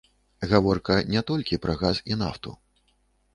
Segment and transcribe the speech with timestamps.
[0.53, 2.55] Гаворка не толькі пра газ і нафту.